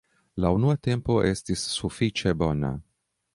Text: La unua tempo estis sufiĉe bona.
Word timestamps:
La 0.45 0.49
unua 0.59 0.73
tempo 0.87 1.17
estis 1.33 1.67
sufiĉe 1.75 2.35
bona. 2.41 2.73